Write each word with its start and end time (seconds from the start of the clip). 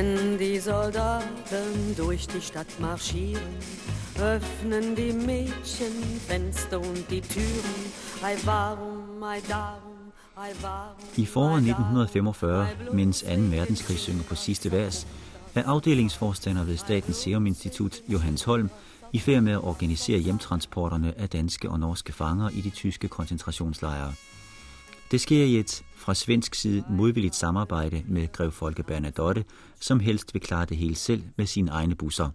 Wenn 0.00 0.38
die 0.38 0.58
Soldaten 0.58 1.94
durch 1.94 2.26
die 2.26 2.40
Stadt 2.40 2.80
marschieren, 2.80 3.54
öffnen 4.18 4.96
die 4.96 5.12
Mädchen 5.12 5.92
Fenster 6.26 6.78
und 6.78 7.10
die 7.10 7.20
Türen. 7.20 7.80
Ei 8.22 8.36
warum, 8.44 9.22
ei 9.22 9.40
darum, 9.48 10.12
ei 10.36 10.52
warum. 10.62 10.96
I 11.16 11.26
foråret 11.26 11.58
1945, 11.58 12.92
mens 12.92 13.18
2. 13.18 13.50
verdenskrig 13.50 13.98
synger 13.98 14.22
på 14.22 14.34
sidste 14.34 14.70
vers, 14.70 15.06
er 15.54 15.68
afdelingsforstander 15.68 16.64
ved 16.64 16.76
Statens 16.76 17.16
Serum 17.16 17.46
Institut, 17.46 18.02
Johannes 18.08 18.44
Holm, 18.44 18.70
i 19.12 19.18
færd 19.18 19.42
med 19.42 19.52
at 19.52 19.64
organisere 19.64 20.18
hjemtransporterne 20.18 21.14
af 21.18 21.28
danske 21.28 21.70
og 21.70 21.80
norske 21.80 22.12
fanger 22.12 22.48
i 22.48 22.60
de 22.60 22.70
tyske 22.70 23.08
koncentrationslejre. 23.08 24.12
Det 25.10 25.20
sker 25.20 25.44
i 25.44 25.58
et 25.58 25.84
fra 25.94 26.14
svensk 26.14 26.54
side 26.54 26.84
modvilligt 26.90 27.34
samarbejde 27.34 28.04
med 28.08 28.32
Grev 28.32 28.52
Folke 28.52 28.82
Bernadotte, 28.82 29.44
som 29.80 30.00
helst 30.00 30.34
vil 30.34 30.42
klare 30.42 30.64
det 30.64 30.76
hele 30.76 30.94
selv 30.94 31.22
med 31.36 31.46
sine 31.46 31.70
egne 31.70 31.94
busser. 31.94 32.30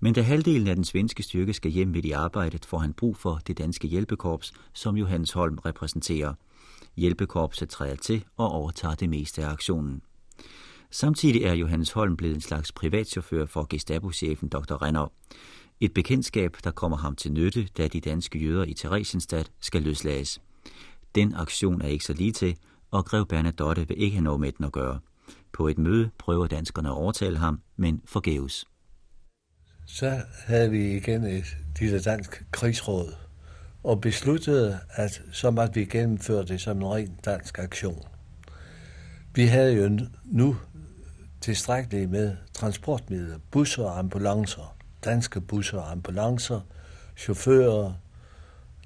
Men 0.00 0.14
da 0.14 0.22
halvdelen 0.22 0.66
af 0.66 0.74
den 0.74 0.84
svenske 0.84 1.22
styrke 1.22 1.54
skal 1.54 1.70
hjem 1.70 1.88
midt 1.88 2.04
i 2.04 2.10
arbejdet, 2.10 2.64
får 2.64 2.78
han 2.78 2.92
brug 2.92 3.16
for 3.16 3.40
det 3.46 3.58
danske 3.58 3.88
hjælpekorps, 3.88 4.52
som 4.72 4.96
Johannes 4.96 5.32
Holm 5.32 5.58
repræsenterer. 5.58 6.34
Hjælpekorpset 6.96 7.68
træder 7.68 7.96
til 7.96 8.24
og 8.36 8.48
overtager 8.50 8.94
det 8.94 9.08
meste 9.08 9.44
af 9.44 9.50
aktionen. 9.50 10.02
Samtidig 10.90 11.42
er 11.42 11.54
Johannes 11.54 11.92
Holm 11.92 12.16
blevet 12.16 12.34
en 12.34 12.40
slags 12.40 12.72
privatchauffør 12.72 13.46
for 13.46 13.66
Gestapo-chefen 13.70 14.48
Dr. 14.48 14.82
Renner. 14.82 15.12
Et 15.80 15.94
bekendtskab, 15.94 16.56
der 16.64 16.70
kommer 16.70 16.96
ham 16.96 17.16
til 17.16 17.32
nytte, 17.32 17.68
da 17.76 17.88
de 17.88 18.00
danske 18.00 18.38
jøder 18.38 18.64
i 18.64 18.74
Theresienstadt 18.74 19.52
skal 19.60 19.82
løslades. 19.82 20.40
Den 21.14 21.34
aktion 21.34 21.82
er 21.82 21.88
ikke 21.88 22.04
så 22.04 22.12
lige 22.12 22.32
til, 22.32 22.56
og 22.90 23.04
Grev 23.04 23.26
Bernadotte 23.26 23.88
vil 23.88 24.02
ikke 24.02 24.16
have 24.16 24.24
noget 24.24 24.40
med 24.40 24.52
den 24.52 24.64
at 24.64 24.72
gøre. 24.72 24.98
På 25.52 25.68
et 25.68 25.78
møde 25.78 26.10
prøver 26.18 26.46
danskerne 26.46 26.88
at 26.88 26.94
overtale 26.94 27.38
ham, 27.38 27.60
men 27.76 28.02
forgæves. 28.04 28.64
Så 29.86 30.20
havde 30.46 30.70
vi 30.70 30.96
igen 30.96 31.24
et 31.24 31.56
lille 31.80 32.00
dansk 32.00 32.44
krigsråd, 32.50 33.14
og 33.84 34.00
besluttede, 34.00 34.78
at 34.90 35.22
så 35.32 35.50
måtte 35.50 35.74
vi 35.74 35.84
gennemføre 35.84 36.44
det 36.44 36.60
som 36.60 36.76
en 36.76 36.86
ren 36.86 37.18
dansk 37.24 37.58
aktion. 37.58 38.02
Vi 39.34 39.46
havde 39.46 39.72
jo 39.72 39.98
nu 40.24 40.56
tilstrækkeligt 41.40 42.10
med 42.10 42.36
transportmidler, 42.54 43.38
busser 43.50 43.84
og 43.84 43.98
ambulancer, 43.98 44.76
danske 45.04 45.40
busser 45.40 45.78
og 45.78 45.90
ambulancer, 45.90 46.60
chauffører, 47.16 47.92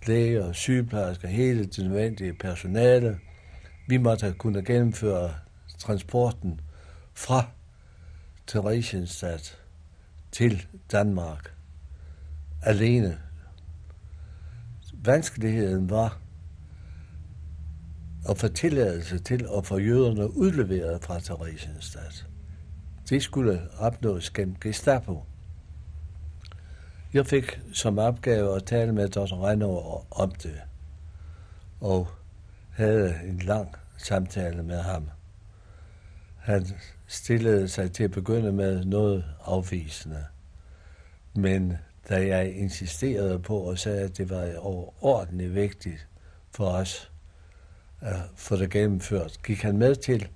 læger, 0.06 0.53
sygeplejersker, 0.53 1.28
hele 1.28 1.64
det 1.64 1.84
nødvendige 1.84 2.34
personale. 2.34 3.19
Vi 3.86 3.97
måtte 3.97 4.34
kunne 4.39 4.64
gennemføre 4.64 5.34
transporten 5.78 6.61
fra 7.14 7.44
Theresienstadt 8.47 9.59
til 10.33 10.67
Danmark 10.92 11.53
alene. 12.62 13.19
Vanskeligheden 14.94 15.91
var 15.91 16.19
at 18.28 18.39
få 18.39 18.48
tilladelse 18.48 19.19
til 19.19 19.47
at 19.56 19.66
få 19.66 19.78
jøderne 19.78 20.37
udleveret 20.37 21.05
fra 21.05 21.19
Theresienstadt. 21.19 22.27
Det 23.09 23.22
skulle 23.22 23.69
opnås 23.78 24.31
gennem 24.31 24.56
Gestapo. 24.61 25.25
Jeg 27.14 27.27
fik 27.27 27.60
som 27.72 27.98
opgave 27.98 28.56
at 28.56 28.64
tale 28.64 28.92
med 28.92 29.08
Dr. 29.08 29.46
Reynor 29.46 30.06
om 30.10 30.30
det, 30.30 30.60
og 31.80 32.08
havde 32.70 33.20
en 33.24 33.38
lang 33.38 33.74
samtale 33.96 34.62
med 34.62 34.78
ham. 34.78 35.10
Han 36.38 36.66
stillede 37.06 37.69
sig 37.69 37.92
til 37.92 38.04
at 38.04 38.10
begynde 38.10 38.53
med 38.53 38.84
noget 38.84 39.25
afvisende. 39.44 40.25
Men 41.34 41.78
da 42.09 42.26
jeg 42.26 42.53
insisterede 42.54 43.38
på 43.38 43.56
og 43.58 43.78
sagde, 43.78 44.00
at 44.00 44.19
det 44.19 44.31
var 44.31 44.56
overordentligt 44.58 45.54
vigtigt 45.54 46.08
for 46.50 46.66
os 46.66 47.10
at 48.00 48.16
få 48.37 48.56
det 48.56 48.70
gennemført, 48.70 49.38
gik 49.44 49.62
han 49.62 49.78
med 49.78 49.94
til 49.94 50.28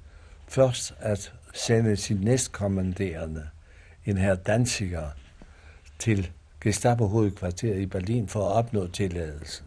først 0.48 0.94
at 0.98 1.32
sende 1.54 1.96
sin 1.96 2.16
næstkommanderende, 2.16 3.48
en 4.04 4.16
her 4.16 4.34
Danziger, 4.34 5.08
til 5.98 6.30
Gestapo-hovedkvarteret 6.60 7.78
i 7.78 7.86
Berlin 7.86 8.28
for 8.28 8.40
at 8.40 8.52
opnå 8.52 8.86
tilladelse. 8.86 9.62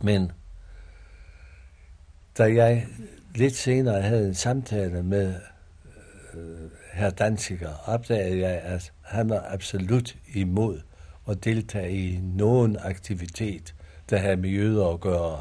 Men 0.00 0.32
da 2.38 2.42
jeg 2.42 2.86
lidt 3.34 3.56
senere 3.56 4.02
havde 4.02 4.28
en 4.28 4.34
samtale 4.34 5.02
med 5.02 5.34
øh, 6.34 6.70
herr 6.92 7.10
Danziger, 7.10 7.74
opdagede 7.86 8.38
jeg, 8.38 8.60
at 8.60 8.92
han 9.02 9.28
var 9.28 9.46
absolut 9.48 10.16
imod 10.34 10.80
at 11.28 11.44
deltage 11.44 11.92
i 11.92 12.20
nogen 12.22 12.76
aktivitet, 12.80 13.74
der 14.10 14.16
havde 14.16 14.36
med 14.36 14.50
jøder 14.50 14.86
at 14.86 15.00
gøre. 15.00 15.40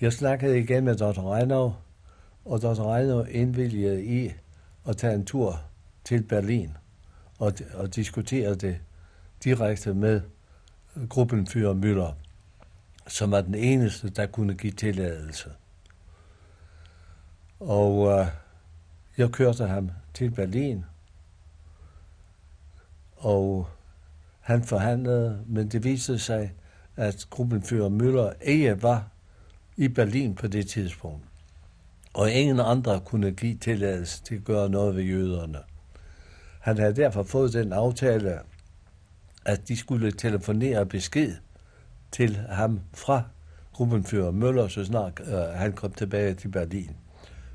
Jeg 0.00 0.12
snakkede 0.12 0.58
igen 0.58 0.84
med 0.84 0.96
Dr. 0.96 1.34
Reinau, 1.34 1.74
og 2.44 2.62
Dr. 2.62 2.94
Reinau 2.94 3.24
indvilligede 3.24 4.04
i 4.04 4.32
at 4.88 4.96
tage 4.96 5.14
en 5.14 5.24
tur 5.24 5.60
til 6.04 6.22
Berlin 6.22 6.70
og, 7.38 7.52
og 7.74 7.94
diskuterede 7.94 8.56
det 8.56 8.80
direkte 9.44 9.94
med 9.94 10.20
gruppen 11.08 11.46
Fyre 11.46 11.74
Møller, 11.74 12.12
som 13.06 13.30
var 13.30 13.40
den 13.40 13.54
eneste, 13.54 14.10
der 14.10 14.26
kunne 14.26 14.54
give 14.54 14.72
tilladelse. 14.72 15.50
Og 17.60 18.20
øh, 18.20 18.26
jeg 19.16 19.30
kørte 19.30 19.66
ham 19.66 19.90
til 20.14 20.30
Berlin, 20.30 20.84
og 23.16 23.68
han 24.40 24.64
forhandlede, 24.64 25.44
men 25.46 25.68
det 25.68 25.84
viste 25.84 26.18
sig, 26.18 26.52
at 26.96 27.26
gruppen 27.30 27.62
Fyre 27.62 27.90
Møller 27.90 28.32
ikke 28.40 28.82
var 28.82 29.08
i 29.76 29.88
Berlin 29.88 30.34
på 30.34 30.46
det 30.46 30.68
tidspunkt. 30.68 31.24
Og 32.14 32.30
ingen 32.30 32.60
andre 32.60 33.00
kunne 33.00 33.32
give 33.32 33.56
tilladelse 33.56 34.22
til 34.22 34.34
at 34.34 34.44
gøre 34.44 34.68
noget 34.68 34.96
ved 34.96 35.02
jøderne. 35.02 35.58
Han 36.68 36.78
havde 36.78 36.96
derfor 36.96 37.22
fået 37.22 37.52
den 37.52 37.72
aftale, 37.72 38.38
at 39.44 39.68
de 39.68 39.76
skulle 39.76 40.12
telefonere 40.12 40.86
besked 40.86 41.34
til 42.12 42.36
ham 42.36 42.80
fra 42.94 43.22
gruppenfører 43.72 44.30
Møller, 44.30 44.68
så 44.68 44.84
snart 44.84 45.20
øh, 45.20 45.38
han 45.38 45.72
kom 45.72 45.92
tilbage 45.92 46.34
til 46.34 46.48
Berlin. 46.48 46.90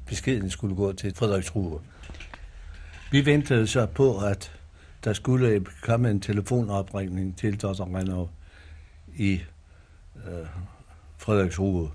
Beskeden 0.06 0.50
skulle 0.50 0.76
gå 0.76 0.94
til 0.94 1.16
Frederiksrue. 1.16 1.82
Vi 3.12 3.26
ventede 3.26 3.68
så 3.68 3.86
på, 3.86 4.20
at 4.20 4.52
der 5.04 5.14
skulle 5.14 5.66
komme 5.82 6.10
en 6.10 6.22
telefonopringning 6.22 7.38
til 7.38 7.62
Dr. 7.62 7.98
Renov 7.98 8.30
i 9.16 9.42
øh, 10.16 10.48
Frederiksrue 11.18 11.92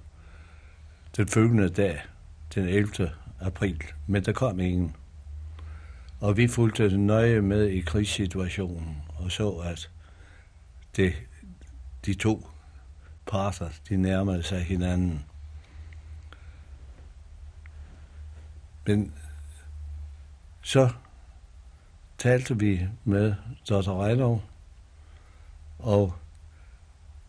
den 1.16 1.28
følgende 1.28 1.68
dag, 1.68 2.00
den 2.54 2.68
11. 2.68 3.10
april. 3.40 3.82
Men 4.06 4.24
der 4.24 4.32
kom 4.32 4.60
ingen. 4.60 4.94
Og 6.20 6.36
vi 6.36 6.48
fulgte 6.48 6.96
nøje 6.96 7.40
med 7.40 7.66
i 7.66 7.80
krigssituationen 7.80 9.02
og 9.18 9.32
så, 9.32 9.50
at 9.50 9.90
det, 10.96 11.14
de 12.06 12.14
to 12.14 12.48
parter, 13.26 13.68
de 13.88 13.96
nærmede 13.96 14.42
sig 14.42 14.64
hinanden. 14.64 15.24
Men 18.86 19.14
så 20.62 20.90
talte 22.18 22.58
vi 22.58 22.88
med 23.04 23.34
Dr. 23.68 24.00
Rejlov, 24.00 24.42
og 25.78 26.14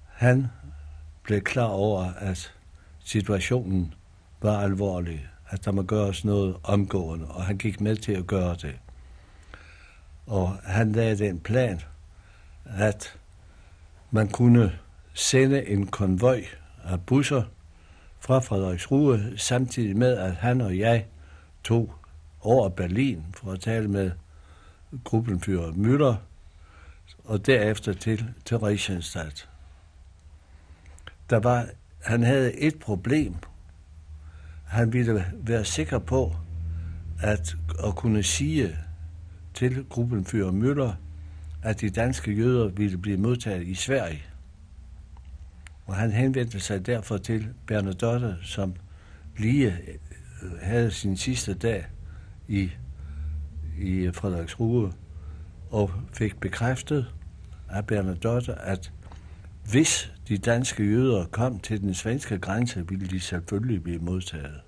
han 0.07 0.47
blev 1.23 1.41
klar 1.41 1.67
over, 1.67 2.13
at 2.13 2.53
situationen 2.99 3.93
var 4.41 4.61
alvorlig 4.61 5.29
at 5.49 5.65
der 5.65 5.71
må 5.71 5.83
gøres 5.83 6.25
noget 6.25 6.57
omgående, 6.63 7.27
og 7.27 7.43
han 7.43 7.57
gik 7.57 7.81
med 7.81 7.95
til 7.95 8.11
at 8.11 8.27
gøre 8.27 8.55
det. 8.55 8.75
Og 10.27 10.57
han 10.63 10.91
lagde 10.91 11.29
en 11.29 11.39
plan, 11.39 11.81
at 12.65 13.17
man 14.11 14.29
kunne 14.29 14.79
sende 15.13 15.67
en 15.67 15.87
konvoj 15.87 16.43
af 16.83 17.05
busser 17.05 17.43
fra 18.19 18.39
Frederiksruhe, 18.39 19.37
samtidig 19.37 19.97
med, 19.97 20.17
at 20.17 20.35
han 20.35 20.61
og 20.61 20.77
jeg 20.77 21.05
tog 21.63 21.93
over 22.41 22.69
Berlin 22.69 23.25
for 23.33 23.51
at 23.51 23.59
tale 23.59 23.87
med 23.87 24.11
gruppenfører 25.03 25.71
Müller, 25.71 26.15
og 27.23 27.45
derefter 27.45 27.93
til 27.93 28.25
Theresienstadt. 28.45 29.49
Der 31.29 31.39
var, 31.39 31.67
han 32.03 32.23
havde 32.23 32.53
et 32.53 32.79
problem, 32.79 33.35
han 34.69 34.93
ville 34.93 35.25
være 35.33 35.65
sikker 35.65 35.99
på 35.99 36.35
at, 37.21 37.55
at 37.87 37.95
kunne 37.95 38.23
sige 38.23 38.77
til 39.53 39.85
gruppen 39.89 40.25
Fyre 40.25 40.51
Møller, 40.51 40.93
at 41.63 41.81
de 41.81 41.89
danske 41.89 42.31
jøder 42.31 42.67
ville 42.67 42.97
blive 42.97 43.17
modtaget 43.17 43.67
i 43.67 43.75
Sverige. 43.75 44.23
Og 45.85 45.95
han 45.95 46.11
henvendte 46.11 46.59
sig 46.59 46.85
derfor 46.85 47.17
til 47.17 47.47
Bernadotte, 47.67 48.35
som 48.41 48.73
lige 49.37 49.67
øh, 49.67 50.51
havde 50.61 50.91
sin 50.91 51.17
sidste 51.17 51.53
dag 51.53 51.85
i, 52.47 52.71
i 53.77 54.11
Frederiksruhe 54.13 54.91
og 55.69 55.91
fik 56.13 56.39
bekræftet 56.39 57.13
af 57.69 57.87
Bernadotte, 57.87 58.55
at 58.55 58.91
hvis 59.71 60.13
de 60.29 60.37
danske 60.37 60.83
jøder 60.83 61.25
kom 61.25 61.59
til 61.59 61.81
den 61.81 61.93
svenske 61.93 62.39
grænse, 62.39 62.87
ville 62.87 63.07
de 63.07 63.19
selvfølgelig 63.19 63.83
blive 63.83 63.99
modtaget. 63.99 64.61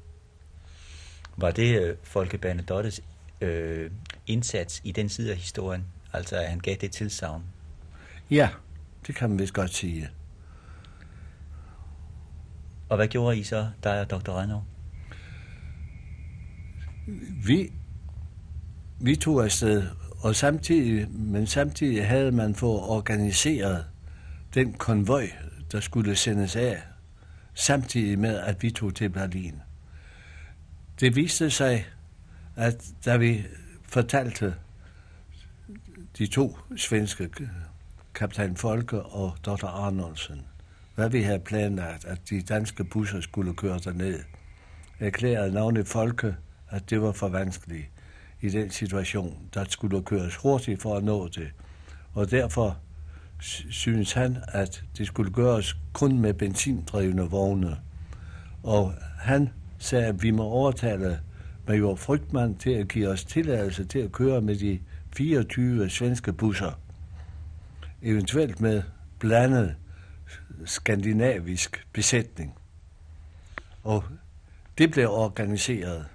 Var 1.38 1.52
det 1.52 1.82
øh, 1.82 1.96
Folke 2.04 2.38
Bernadottes 2.38 3.02
øh, 3.42 3.92
indsats 4.28 4.82
i 4.84 4.92
den 4.92 5.10
side 5.10 5.32
af 5.32 5.38
historien, 5.38 5.86
altså 6.14 6.36
at 6.36 6.50
han 6.50 6.60
gav 6.60 6.76
det 6.82 6.92
tilsavn? 6.92 7.44
Ja, 8.32 8.50
det 9.08 9.16
kan 9.16 9.30
man 9.30 9.40
vist 9.40 9.54
godt 9.54 9.74
sige. 9.74 10.10
Og 12.90 12.96
hvad 12.96 13.08
gjorde 13.08 13.38
I 13.38 13.44
så, 13.44 13.68
dig 13.84 14.02
og 14.02 14.10
Dr. 14.10 14.32
Renov? 14.32 14.64
Vi, 17.46 17.72
vi 19.00 19.16
tog 19.16 19.44
afsted, 19.44 19.84
og 20.20 20.36
samtidig, 20.36 21.12
men 21.12 21.48
samtidig 21.48 22.08
havde 22.08 22.32
man 22.32 22.56
fået 22.56 22.82
organiseret 22.82 23.86
den 24.54 24.74
konvoj, 24.74 25.30
der 25.72 25.80
skulle 25.80 26.16
sendes 26.16 26.56
af, 26.56 26.82
samtidig 27.54 28.20
med, 28.20 28.40
at 28.40 28.64
vi 28.64 28.72
tog 28.72 28.96
til 28.96 29.10
Berlin. 29.10 29.62
Det 31.00 31.16
viste 31.16 31.50
sig, 31.52 31.86
at 32.56 32.86
da 33.06 33.18
vi 33.18 33.46
fortalte 33.84 34.56
de 36.18 36.28
to 36.28 36.58
svenske, 36.78 37.30
kaptajn 38.14 38.58
Folke 38.58 39.02
og 39.02 39.38
Dr. 39.46 39.66
Arnoldsen, 39.66 40.46
hvad 40.96 41.10
vi 41.10 41.22
havde 41.22 41.40
planlagt, 41.40 42.06
at 42.06 42.30
de 42.30 42.42
danske 42.42 42.84
busser 42.84 43.22
skulle 43.22 43.54
køre 43.54 43.80
derned, 43.80 44.20
erklærede 45.00 45.54
navnet 45.54 45.88
Folke, 45.88 46.36
at 46.70 46.90
det 46.90 47.02
var 47.02 47.12
for 47.12 47.30
vanskeligt 47.30 47.86
i 48.42 48.50
den 48.50 48.70
situation. 48.70 49.50
Der 49.54 49.66
skulle 49.70 50.04
køres 50.04 50.36
hurtigt 50.36 50.82
for 50.82 50.98
at 50.98 51.04
nå 51.04 51.28
det. 51.28 51.52
Og 52.14 52.32
derfor 52.32 52.78
synes 53.70 54.14
han, 54.14 54.38
at 54.48 54.84
det 54.98 55.08
skulle 55.08 55.34
gøres 55.34 55.78
kun 55.94 56.20
med 56.20 56.34
benzindrevne 56.34 57.22
vogne. 57.22 57.78
Og 58.64 58.94
han 59.20 59.50
sagde, 59.80 60.06
at 60.06 60.24
vi 60.24 60.32
må 60.32 60.44
overtale 60.44 61.20
major 61.68 61.96
Frygtmann 61.96 62.58
til 62.58 62.70
at 62.70 62.88
give 62.88 63.08
os 63.08 63.26
tilladelse 63.26 63.86
til 63.86 64.00
at 64.00 64.12
køre 64.12 64.42
med 64.42 64.56
de 64.56 64.80
24 65.16 65.90
svenske 65.90 66.34
busser. 66.34 66.80
Eventuelt 68.02 68.62
med 68.62 68.84
blandet 69.20 69.76
skandinavisk 70.66 71.88
besætning. 71.94 72.56
Og 73.84 74.04
det 74.78 74.92
blev 74.92 75.10
organiseret, 75.10 76.06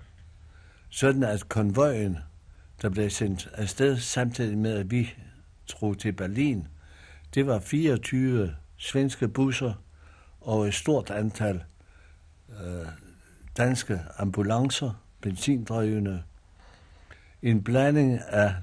sådan 0.89 1.23
at 1.23 1.49
konvojen, 1.49 2.19
der 2.83 2.89
blev 2.89 3.11
sendt 3.11 3.49
afsted 3.55 3.97
samtidig 3.99 4.59
med, 4.59 4.79
at 4.79 4.91
vi 4.91 5.15
drog 5.69 5.99
til 5.99 6.13
Berlin, 6.13 6.69
det 7.37 7.47
var 7.47 7.59
24 7.59 8.55
svenske 8.77 9.29
busser 9.29 9.73
og 10.41 10.67
et 10.67 10.75
stort 10.75 11.11
antal 11.11 11.65
øh, 12.65 12.87
danske 13.57 14.01
ambulancer, 14.19 15.03
benzindrevne, 15.21 16.23
en 17.43 17.65
blanding 17.65 18.21
af 18.29 18.55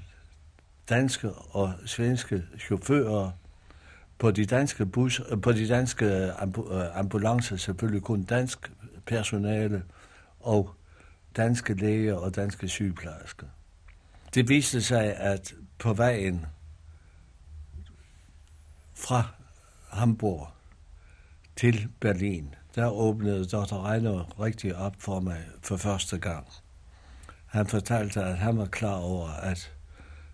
danske 0.88 1.30
og 1.32 1.72
svenske 1.86 2.42
chauffører, 2.58 3.30
på 4.18 4.30
de 4.30 4.46
danske 4.46 4.86
bus, 4.86 5.22
øh, 5.30 5.40
på 5.40 5.52
de 5.52 5.68
danske 5.68 6.06
øh, 6.06 6.98
ambulancer 6.98 7.56
selvfølgelig 7.56 8.02
kun 8.02 8.22
dansk 8.22 8.72
personale 9.06 9.82
og 10.40 10.74
danske 11.36 11.74
læger 11.74 12.14
og 12.14 12.36
danske 12.36 12.68
sygeplejersker. 12.68 13.46
Det 14.34 14.48
viste 14.48 14.82
sig, 14.82 15.16
at 15.16 15.54
på 15.78 15.92
vejen 15.92 16.46
fra 18.94 19.28
Hamburg 19.90 20.48
til 21.56 21.88
Berlin, 22.00 22.54
der 22.74 22.90
åbnede 22.90 23.44
Dr. 23.44 23.86
Reiner 23.86 24.40
rigtig 24.40 24.76
op 24.76 24.94
for 24.98 25.20
mig 25.20 25.44
for 25.62 25.76
første 25.76 26.18
gang. 26.18 26.46
Han 27.46 27.66
fortalte, 27.66 28.22
at 28.22 28.38
han 28.38 28.58
var 28.58 28.66
klar 28.66 28.96
over, 28.96 29.28
at 29.28 29.72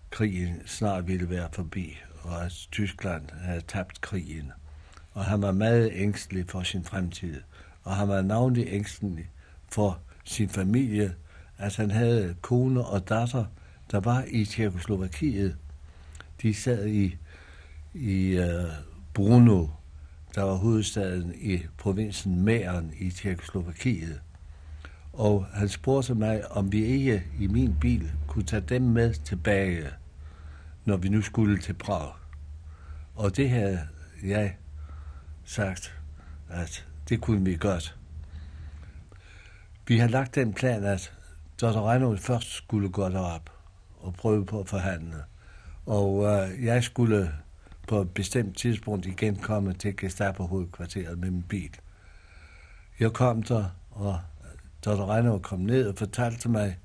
krigen 0.09 0.67
snart 0.67 1.07
ville 1.07 1.29
være 1.29 1.49
forbi, 1.53 1.97
og 2.21 2.45
at 2.45 2.67
Tyskland 2.71 3.29
havde 3.41 3.61
tabt 3.61 4.01
krigen. 4.01 4.51
Og 5.13 5.25
han 5.25 5.41
var 5.41 5.51
meget 5.51 5.91
ængstelig 5.93 6.49
for 6.49 6.63
sin 6.63 6.83
fremtid, 6.83 7.41
og 7.83 7.95
han 7.95 8.07
var 8.07 8.21
navnlig 8.21 8.67
ængstelig 8.67 9.29
for 9.71 9.99
sin 10.23 10.49
familie, 10.49 11.15
at 11.57 11.75
han 11.75 11.91
havde 11.91 12.35
kone 12.41 12.85
og 12.85 13.09
datter, 13.09 13.45
der 13.91 13.99
var 13.99 14.23
i 14.27 14.45
Tjekoslovakiet. 14.45 15.57
De 16.41 16.53
sad 16.53 16.87
i, 16.87 17.17
i 17.93 18.27
øh, 18.27 18.71
Bruno, 19.13 19.67
der 20.35 20.43
var 20.43 20.55
hovedstaden 20.55 21.33
i 21.35 21.59
provinsen 21.77 22.45
Mæren 22.45 22.93
i 22.99 23.11
Tjekoslovakiet. 23.11 24.21
Og 25.13 25.45
han 25.53 25.69
spurgte 25.69 26.15
mig, 26.15 26.51
om 26.51 26.71
vi 26.71 26.85
ikke 26.85 27.23
i 27.39 27.47
min 27.47 27.75
bil 27.81 28.11
kunne 28.27 28.45
tage 28.45 28.63
dem 28.69 28.81
med 28.81 29.13
tilbage– 29.13 29.87
når 30.85 30.97
vi 30.97 31.09
nu 31.09 31.21
skulle 31.21 31.57
til 31.57 31.73
Prag. 31.73 32.11
Og 33.15 33.37
det 33.37 33.49
havde 33.49 33.79
jeg 34.23 34.55
sagt, 35.45 35.99
at 36.49 36.87
det 37.09 37.21
kunne 37.21 37.45
vi 37.45 37.55
godt. 37.55 37.97
Vi 39.87 39.97
har 39.97 40.07
lagt 40.07 40.35
den 40.35 40.53
plan, 40.53 40.83
at 40.83 41.13
Dr. 41.61 41.89
Reynolds 41.89 42.21
først 42.21 42.49
skulle 42.49 42.89
gå 42.89 43.09
derop 43.09 43.49
og 43.99 44.13
prøve 44.13 44.45
på 44.45 44.59
at 44.59 44.69
forhandle. 44.69 45.23
Og 45.85 46.25
øh, 46.25 46.65
jeg 46.65 46.83
skulle 46.83 47.33
på 47.91 48.01
et 48.01 48.09
bestemt 48.09 48.57
tidspunkt 48.57 49.05
igen 49.05 49.35
komme 49.35 49.73
til 49.73 49.97
Gestapo-hovedkvarteret 49.97 51.19
med 51.19 51.31
min 51.31 51.43
bil. 51.43 51.71
Jeg 52.99 53.13
kom 53.13 53.43
der, 53.43 53.65
og 53.89 54.19
Dr. 54.85 55.13
Reynolds 55.13 55.43
kom 55.43 55.59
ned 55.59 55.87
og 55.87 55.95
fortalte 55.95 56.49
mig, 56.49 56.77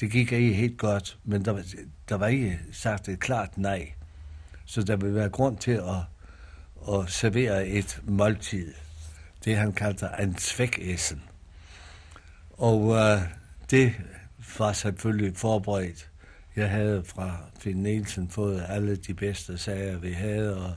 det 0.00 0.10
gik 0.10 0.32
ikke 0.32 0.54
helt 0.54 0.78
godt, 0.78 1.18
men 1.24 1.44
der, 1.44 1.62
der 2.08 2.14
var 2.14 2.26
ikke 2.26 2.60
sagt 2.72 3.08
et 3.08 3.20
klart 3.20 3.58
nej. 3.58 3.92
Så 4.64 4.82
der 4.82 4.96
ville 4.96 5.14
være 5.14 5.28
grund 5.28 5.58
til 5.58 5.70
at, 5.70 6.94
at 6.94 7.10
servere 7.10 7.68
et 7.68 8.00
måltid. 8.04 8.74
Det 9.44 9.56
han 9.56 9.72
kaldte 9.72 10.08
en 10.20 10.38
svækæsen. 10.38 11.22
Og 12.52 12.94
øh, 12.96 13.20
det 13.70 13.94
var 14.58 14.72
selvfølgelig 14.72 15.36
forberedt. 15.36 16.10
Jeg 16.56 16.70
havde 16.70 17.04
fra 17.04 17.36
Finn 17.58 17.82
Nielsen 17.82 18.28
fået 18.30 18.64
alle 18.68 18.96
de 18.96 19.14
bedste 19.14 19.58
sager, 19.58 19.98
vi 19.98 20.12
havde, 20.12 20.66
og 20.66 20.74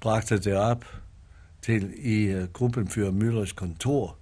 bragte 0.00 0.38
det 0.38 0.56
op 0.56 0.84
til 1.62 1.94
i 1.96 2.24
øh, 2.24 2.48
gruppen 2.48 2.88
for 2.88 3.10
Møllers 3.10 3.52
kontor 3.52 4.18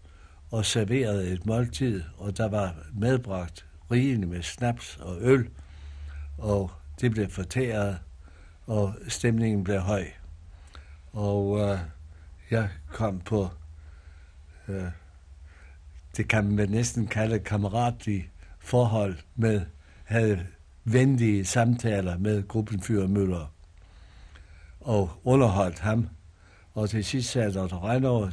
og 0.50 0.64
serverede 0.64 1.30
et 1.30 1.46
måltid, 1.46 2.02
og 2.18 2.36
der 2.36 2.48
var 2.48 2.76
medbragt 2.94 3.66
rigeligt 3.90 4.28
med 4.28 4.42
snaps 4.42 4.96
og 4.96 5.16
øl, 5.20 5.50
og 6.38 6.70
det 7.00 7.10
blev 7.10 7.30
fortæret, 7.30 7.98
og 8.66 8.94
stemningen 9.08 9.64
blev 9.64 9.80
høj. 9.80 10.04
Og 11.12 11.60
øh, 11.60 11.78
jeg 12.50 12.68
kom 12.92 13.20
på, 13.20 13.48
øh, 14.68 14.84
det 16.16 16.28
kan 16.28 16.52
man 16.52 16.68
næsten 16.68 17.06
kalde 17.06 17.38
kammeratlige 17.38 18.30
forhold 18.58 19.16
med, 19.36 19.60
havde 20.04 20.46
venlige 20.84 21.44
samtaler 21.44 22.18
med 22.18 22.48
gruppen 22.48 22.80
Fyre 22.80 23.08
Møller, 23.08 23.52
og 24.80 25.10
underholdt 25.24 25.78
ham. 25.78 26.08
Og 26.74 26.90
til 26.90 27.04
sidst 27.04 27.30
sagde 27.30 27.52
Dr. 27.52 27.84
Reinover, 27.88 28.26
øh, 28.26 28.32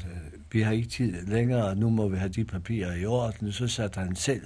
vi 0.51 0.61
har 0.61 0.71
ikke 0.71 0.89
tid 0.89 1.25
længere, 1.25 1.75
nu 1.75 1.89
må 1.89 2.07
vi 2.07 2.17
have 2.17 2.29
de 2.29 2.45
papirer 2.45 2.95
i 2.95 3.05
orden. 3.05 3.51
Så 3.51 3.67
satte 3.67 3.99
han 3.99 4.15
selv 4.15 4.41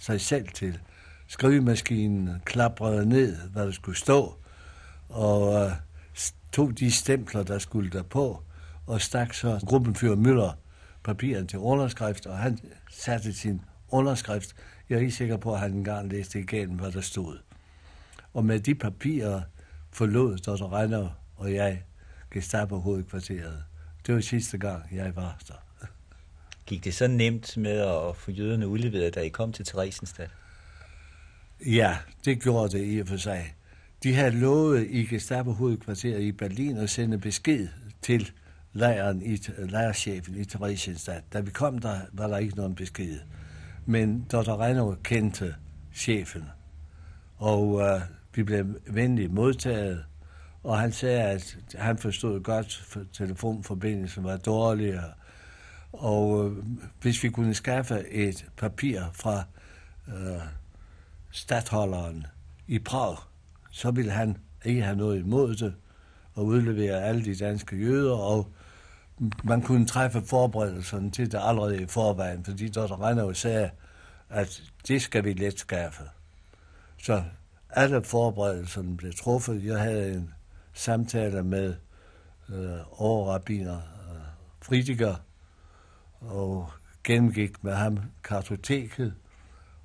sig 0.00 0.20
selv 0.20 0.48
til. 0.48 0.78
Skrivemaskinen 1.26 2.30
klaprede 2.44 3.06
ned, 3.06 3.36
hvad 3.52 3.66
der 3.66 3.72
skulle 3.72 3.98
stå, 3.98 4.34
og 5.08 5.64
øh, 5.64 5.72
tog 6.52 6.78
de 6.78 6.90
stempler, 6.90 7.42
der 7.42 7.58
skulle 7.58 7.90
der 7.90 8.02
på, 8.02 8.42
og 8.86 9.00
stak 9.00 9.34
så 9.34 9.60
gruppenfører 9.66 10.16
Møller 10.16 10.52
papiren 11.04 11.46
til 11.46 11.58
underskrift, 11.58 12.26
og 12.26 12.38
han 12.38 12.58
satte 12.90 13.32
sin 13.32 13.60
underskrift. 13.90 14.54
Jeg 14.88 14.96
er 14.96 15.00
ikke 15.00 15.12
sikker 15.12 15.36
på, 15.36 15.54
at 15.54 15.60
han 15.60 15.72
engang 15.72 16.08
læste 16.08 16.40
igennem, 16.40 16.78
hvad 16.78 16.92
der 16.92 17.00
stod. 17.00 17.38
Og 18.34 18.44
med 18.44 18.60
de 18.60 18.74
papirer 18.74 19.42
forlod 19.92 20.38
Dr. 20.38 20.72
Reiner 20.72 21.08
og 21.36 21.54
jeg 21.54 21.82
Gestapo 22.30 22.78
hovedkvarteret. 22.78 23.64
Det 24.06 24.14
var 24.14 24.20
sidste 24.20 24.58
gang, 24.58 24.82
jeg 24.92 25.16
var 25.16 25.38
der. 25.48 25.86
Gik 26.66 26.84
det 26.84 26.94
så 26.94 27.06
nemt 27.06 27.56
med 27.56 27.78
at 27.80 28.16
få 28.16 28.30
jøderne 28.30 28.68
udleveret, 28.68 29.14
da 29.14 29.20
I 29.20 29.28
kom 29.28 29.52
til 29.52 29.64
Theresienstadt? 29.64 30.30
Ja, 31.66 31.96
det 32.24 32.42
gjorde 32.42 32.78
det 32.78 32.94
i 32.96 33.00
og 33.00 33.08
for 33.08 33.16
sig. 33.16 33.54
De 34.02 34.14
havde 34.14 34.30
lovet 34.30 34.86
i 34.90 35.04
Gestapo-hovedkvarteret 35.04 36.20
i 36.20 36.32
Berlin 36.32 36.76
at 36.76 36.90
sende 36.90 37.18
besked 37.18 37.68
til 38.02 38.30
lejren 38.72 39.22
i, 39.22 39.38
lejrchefen 39.58 40.36
i 40.36 40.44
Theresienstadt. 40.44 41.32
Da 41.32 41.40
vi 41.40 41.50
kom 41.50 41.78
der, 41.78 42.00
var 42.12 42.26
der 42.26 42.36
ikke 42.36 42.56
nogen 42.56 42.74
besked. 42.74 43.18
Men 43.86 44.26
Dr. 44.32 44.60
Renner 44.60 44.94
kendte 45.02 45.54
chefen. 45.94 46.44
Og 47.36 47.68
uh, 47.68 48.00
vi 48.34 48.42
blev 48.42 48.66
venligt 48.86 49.32
modtaget, 49.32 50.04
og 50.62 50.78
han 50.78 50.92
sagde, 50.92 51.22
at 51.22 51.58
han 51.74 51.98
forstod 51.98 52.40
godt, 52.40 52.96
at 52.96 53.06
telefonforbindelsen 53.12 54.24
var 54.24 54.36
dårlig, 54.36 55.00
og 55.92 56.30
uh, 56.30 56.56
hvis 57.00 57.22
vi 57.22 57.28
kunne 57.28 57.54
skaffe 57.54 58.08
et 58.08 58.46
papir 58.56 59.00
fra 59.12 59.44
øh, 60.08 60.36
uh, 60.36 60.42
stadholderen 61.30 62.26
i 62.66 62.78
Prag, 62.78 63.16
så 63.70 63.90
ville 63.90 64.10
han 64.10 64.36
ikke 64.64 64.82
have 64.82 64.96
noget 64.96 65.18
imod 65.18 65.54
det, 65.54 65.74
og 66.34 66.44
udlevere 66.44 67.02
alle 67.02 67.24
de 67.24 67.34
danske 67.34 67.76
jøder, 67.76 68.16
og 68.16 68.52
man 69.44 69.62
kunne 69.62 69.86
træffe 69.86 70.22
forberedelserne 70.22 71.10
til 71.10 71.32
det 71.32 71.40
allerede 71.42 71.82
i 71.82 71.86
forvejen, 71.86 72.44
fordi 72.44 72.68
Dr. 72.68 73.02
Renner 73.02 73.32
sagde, 73.32 73.70
at 74.28 74.62
det 74.88 75.02
skal 75.02 75.24
vi 75.24 75.32
let 75.32 75.58
skaffe. 75.58 76.02
Så 77.02 77.24
alle 77.70 78.04
forberedelserne 78.04 78.96
blev 78.96 79.12
truffet. 79.12 79.64
Jeg 79.64 79.78
havde 79.78 80.14
en 80.14 80.34
samtale 80.72 81.42
med 81.42 81.74
øh, 82.48 82.78
overrabiner 82.90 83.76
øh, 83.76 84.20
Fridiger, 84.62 85.16
og 86.20 86.70
gennemgik 87.04 87.64
med 87.64 87.74
ham 87.74 87.98
kartoteket, 88.24 89.14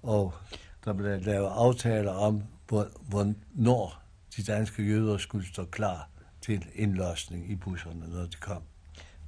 og 0.03 0.33
der 0.85 0.93
blev 0.93 1.21
lavet 1.21 1.47
aftaler 1.47 2.11
om, 2.11 2.43
hvor, 2.67 2.87
hvornår 3.01 4.01
de 4.37 4.43
danske 4.43 4.83
jøder 4.83 5.17
skulle 5.17 5.47
stå 5.47 5.65
klar 5.65 6.09
til 6.41 6.65
indløsning 6.75 7.51
i 7.51 7.55
busserne, 7.55 8.09
når 8.09 8.21
de 8.21 8.37
kom. 8.39 8.61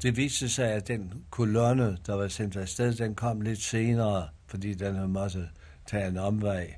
Det 0.01 0.17
viste 0.17 0.49
sig, 0.49 0.67
at 0.67 0.87
den 0.87 1.13
kolonne, 1.29 1.97
der 2.05 2.13
var 2.13 2.27
sendt 2.27 2.55
afsted, 2.55 2.93
den 2.93 3.15
kom 3.15 3.41
lidt 3.41 3.61
senere, 3.61 4.27
fordi 4.47 4.73
den 4.73 4.95
havde 4.95 5.07
måttet 5.07 5.49
tage 5.85 6.07
en 6.07 6.17
omvej. 6.17 6.75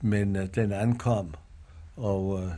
Men 0.00 0.36
uh, 0.36 0.42
den 0.54 0.72
ankom, 0.72 1.34
og 1.96 2.26
uh, 2.26 2.50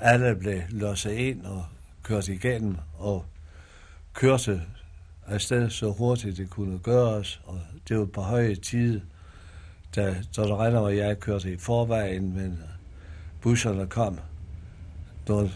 alle 0.00 0.36
blev 0.36 0.62
låst 0.70 1.06
ind 1.06 1.46
og 1.46 1.64
kørt 2.02 2.28
igennem, 2.28 2.76
og 2.98 3.24
kørte 4.12 4.62
afsted 5.26 5.70
så 5.70 5.92
hurtigt 5.92 6.36
det 6.36 6.50
kunne 6.50 6.78
gøres, 6.78 7.40
og 7.44 7.60
det 7.88 7.98
var 7.98 8.04
på 8.04 8.20
høje 8.20 8.54
tid, 8.54 9.00
da 9.96 10.22
Dr. 10.36 10.76
og 10.78 10.96
jeg 10.96 11.20
kørte 11.20 11.52
i 11.52 11.56
forvejen, 11.56 12.34
men 12.34 12.52
øh, 12.52 12.68
busserne 13.40 13.86
kom 13.86 14.18
nogle 15.28 15.50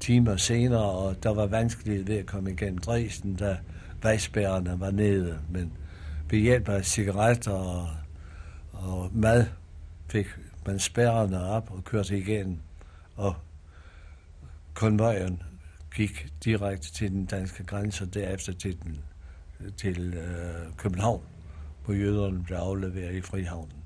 timer 0.00 0.36
senere, 0.36 0.90
og 0.90 1.22
der 1.22 1.30
var 1.30 1.46
vanskeligt 1.46 2.08
ved 2.08 2.16
at 2.16 2.26
komme 2.26 2.50
igennem 2.52 2.78
Dresden, 2.78 3.36
da 3.36 3.58
vejspærrene 4.02 4.80
var 4.80 4.90
nede. 4.90 5.38
Men 5.50 5.72
ved 6.30 6.38
hjælp 6.38 6.68
af 6.68 6.84
cigaretter 6.84 7.52
og, 7.52 7.88
og 8.72 9.10
mad 9.12 9.46
fik 10.08 10.26
man 10.66 10.78
spærrene 10.78 11.44
op 11.44 11.70
og 11.70 11.84
kørte 11.84 12.18
igen, 12.18 12.62
og 13.16 13.34
konvojen 14.74 15.42
gik 15.94 16.26
direkte 16.44 16.92
til 16.92 17.10
den 17.10 17.26
danske 17.26 17.64
grænse 17.64 18.04
og 18.04 18.14
derefter 18.14 18.52
til, 18.52 18.82
den, 18.82 18.98
til 19.76 20.14
øh, 20.14 20.76
København, 20.76 21.22
hvor 21.84 21.94
jøderne 21.94 22.42
blev 22.44 22.56
afleveret 22.56 23.14
i 23.14 23.20
Frihavnen. 23.20 23.76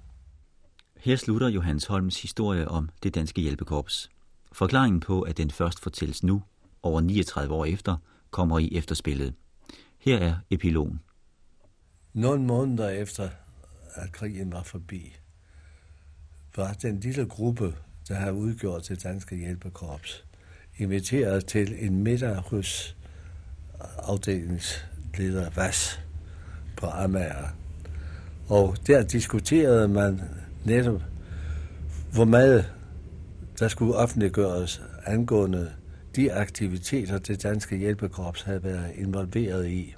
Her 0.96 1.16
slutter 1.16 1.48
Johannes 1.48 1.86
Holms 1.86 2.22
historie 2.22 2.68
om 2.68 2.88
det 3.02 3.14
danske 3.14 3.40
hjælpekorps. 3.40 4.10
Forklaringen 4.54 5.00
på, 5.00 5.22
at 5.22 5.36
den 5.36 5.50
først 5.50 5.80
fortælles 5.80 6.22
nu, 6.22 6.42
over 6.82 7.00
39 7.00 7.54
år 7.54 7.64
efter, 7.64 7.96
kommer 8.30 8.58
i 8.58 8.68
efterspillet. 8.72 9.34
Her 9.98 10.18
er 10.18 10.36
epilogen. 10.50 11.00
Nogle 12.12 12.42
måneder 12.42 12.88
efter, 12.88 13.28
at 13.94 14.12
krigen 14.12 14.52
var 14.52 14.62
forbi, 14.62 15.16
var 16.56 16.72
den 16.72 17.00
lille 17.00 17.26
gruppe, 17.26 17.74
der 18.08 18.14
har 18.14 18.30
udgjort 18.30 18.88
det 18.88 19.02
danske 19.02 19.36
hjælpekorps, 19.36 20.24
inviteret 20.78 21.46
til 21.46 21.86
en 21.86 22.02
middag 22.02 22.36
hos 22.36 22.96
afdelingsleder 23.98 25.50
Vas 25.50 26.00
på 26.76 26.86
Amager. 26.86 27.48
Og 28.48 28.76
der 28.86 29.02
diskuterede 29.02 29.88
man 29.88 30.20
netop, 30.64 31.02
hvor 32.12 32.24
meget 32.24 32.72
der 33.58 33.68
skulle 33.68 33.94
offentliggøres 33.94 34.82
angående 35.06 35.72
de 36.16 36.32
aktiviteter, 36.32 37.18
det 37.18 37.42
danske 37.42 37.76
hjælpekorps 37.76 38.42
havde 38.42 38.62
været 38.62 38.92
involveret 38.94 39.68
i. 39.68 39.94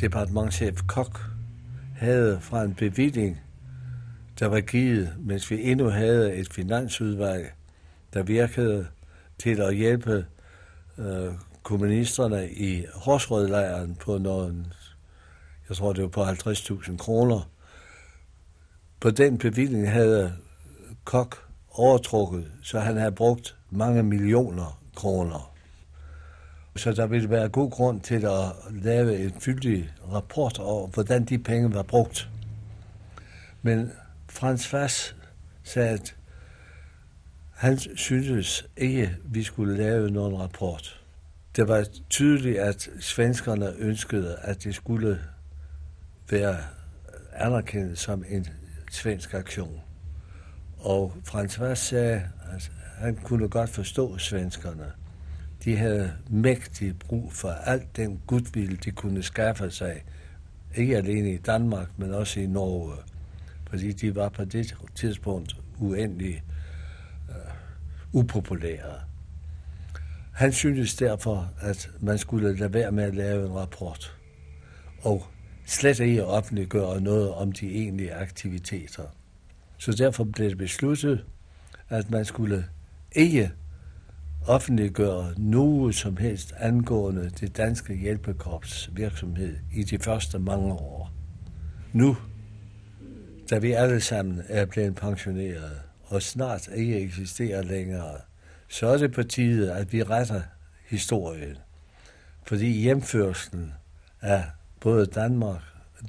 Departementchef 0.00 0.82
Kok 0.86 1.20
havde 1.96 2.40
fra 2.40 2.62
en 2.62 2.74
bevilling, 2.74 3.40
der 4.38 4.46
var 4.46 4.60
givet, 4.60 5.14
mens 5.18 5.50
vi 5.50 5.70
endnu 5.70 5.88
havde 5.88 6.34
et 6.34 6.52
finansudvalg, 6.52 7.52
der 8.14 8.22
virkede 8.22 8.86
til 9.38 9.60
at 9.60 9.76
hjælpe 9.76 10.26
øh, 10.98 11.32
kommunisterne 11.62 12.50
i 12.50 12.84
Horsrødlejren 12.94 13.94
på 13.94 14.18
nogen, 14.18 14.72
jeg 15.68 15.76
tror 15.76 15.92
det 15.92 16.02
var 16.02 16.08
på 16.08 16.24
50.000 16.24 16.96
kroner. 16.96 17.50
På 19.00 19.10
den 19.10 19.38
bevilling 19.38 19.90
havde 19.90 20.32
Kok 21.04 21.48
overtrukket, 21.70 22.52
så 22.62 22.80
han 22.80 22.96
havde 22.96 23.12
brugt 23.12 23.56
mange 23.70 24.02
millioner 24.02 24.80
kroner. 24.94 25.54
Så 26.76 26.92
der 26.92 27.06
ville 27.06 27.30
være 27.30 27.48
god 27.48 27.70
grund 27.70 28.00
til 28.00 28.24
at 28.24 28.52
lave 28.70 29.24
en 29.24 29.40
fyldig 29.40 29.90
rapport 30.12 30.58
over, 30.58 30.88
hvordan 30.88 31.24
de 31.24 31.38
penge 31.38 31.74
var 31.74 31.82
brugt. 31.82 32.28
Men 33.62 33.92
Frans 34.28 34.66
Fass 34.66 35.16
sagde, 35.62 35.90
at 35.90 36.16
han 37.54 37.78
syntes 37.78 38.66
ikke, 38.76 39.02
at 39.02 39.10
vi 39.24 39.42
skulle 39.42 39.76
lave 39.76 40.10
nogen 40.10 40.40
rapport. 40.40 41.00
Det 41.56 41.68
var 41.68 41.86
tydeligt, 42.10 42.58
at 42.58 42.88
svenskerne 43.00 43.74
ønskede, 43.78 44.36
at 44.42 44.64
det 44.64 44.74
skulle 44.74 45.20
være 46.30 46.56
anerkendt 47.32 47.98
som 47.98 48.24
en 48.28 48.46
svensk 48.90 49.34
aktion. 49.34 49.83
Og 50.84 51.12
François 51.28 51.74
sagde, 51.74 52.22
at 52.52 52.70
han 52.98 53.16
kunne 53.16 53.48
godt 53.48 53.70
forstå 53.70 54.18
svenskerne. 54.18 54.92
De 55.64 55.76
havde 55.76 56.12
mægtig 56.30 56.98
brug 56.98 57.32
for 57.32 57.48
alt 57.48 57.96
den 57.96 58.20
goodwill, 58.26 58.84
de 58.84 58.90
kunne 58.90 59.22
skaffe 59.22 59.70
sig. 59.70 60.04
Ikke 60.76 60.96
alene 60.96 61.32
i 61.32 61.36
Danmark, 61.36 61.88
men 61.96 62.14
også 62.14 62.40
i 62.40 62.46
Norge. 62.46 62.96
Fordi 63.70 63.92
de 63.92 64.14
var 64.14 64.28
på 64.28 64.44
det 64.44 64.76
tidspunkt 64.94 65.56
uendelig 65.78 66.42
uh, 67.28 67.34
upopulære. 68.20 69.00
Han 70.32 70.52
syntes 70.52 70.96
derfor, 70.96 71.50
at 71.60 71.90
man 72.00 72.18
skulle 72.18 72.56
lade 72.56 72.74
være 72.74 72.92
med 72.92 73.04
at 73.04 73.14
lave 73.14 73.46
en 73.46 73.54
rapport. 73.54 74.16
Og 75.02 75.26
slet 75.66 76.00
ikke 76.00 76.24
offentliggøre 76.24 77.00
noget 77.00 77.34
om 77.34 77.52
de 77.52 77.66
egentlige 77.66 78.14
aktiviteter. 78.14 79.02
Så 79.84 79.92
derfor 79.92 80.24
blev 80.24 80.50
det 80.50 80.58
besluttet, 80.58 81.24
at 81.88 82.10
man 82.10 82.24
skulle 82.24 82.66
ikke 83.12 83.52
offentliggøre 84.46 85.34
noget 85.36 85.94
som 85.94 86.16
helst 86.16 86.52
angående 86.58 87.30
det 87.40 87.56
danske 87.56 87.94
hjælpekorps 87.94 88.90
virksomhed 88.92 89.56
i 89.72 89.82
de 89.82 89.98
første 89.98 90.38
mange 90.38 90.72
år. 90.72 91.12
Nu, 91.92 92.16
da 93.50 93.58
vi 93.58 93.72
alle 93.72 94.00
sammen 94.00 94.42
er 94.48 94.64
blevet 94.64 94.94
pensioneret 94.94 95.80
og 96.04 96.22
snart 96.22 96.68
ikke 96.74 97.00
eksisterer 97.00 97.62
længere, 97.62 98.16
så 98.68 98.86
er 98.86 98.98
det 98.98 99.12
på 99.12 99.22
tide, 99.22 99.72
at 99.72 99.92
vi 99.92 100.02
retter 100.02 100.42
historien. 100.88 101.56
Fordi 102.46 102.70
hjemførselen 102.70 103.72
af 104.20 104.44
både 104.80 105.06
Danmark, 105.06 105.62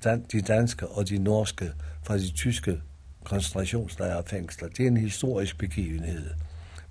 de 0.03 0.41
danske 0.41 0.87
og 0.87 1.09
de 1.09 1.17
norske 1.17 1.71
fra 2.03 2.17
de 2.17 2.31
tyske 2.31 2.81
koncentrationslejre 3.25 4.17
og 4.17 4.25
fængsler. 4.25 4.67
Det 4.67 4.79
er 4.79 4.87
en 4.87 4.97
historisk 4.97 5.57
begivenhed. 5.57 6.29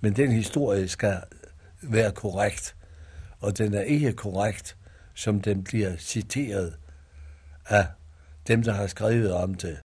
Men 0.00 0.16
den 0.16 0.32
historie 0.32 0.88
skal 0.88 1.20
være 1.82 2.12
korrekt, 2.12 2.76
og 3.40 3.58
den 3.58 3.74
er 3.74 3.80
ikke 3.80 4.12
korrekt, 4.12 4.76
som 5.14 5.40
den 5.40 5.64
bliver 5.64 5.96
citeret 5.96 6.76
af 7.68 7.86
dem, 8.46 8.62
der 8.62 8.72
har 8.72 8.86
skrevet 8.86 9.32
om 9.32 9.54
det. 9.54 9.78